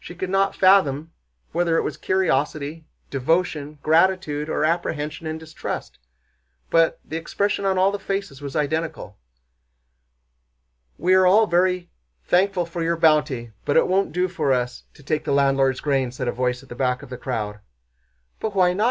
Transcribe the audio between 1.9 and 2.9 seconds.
curiosity,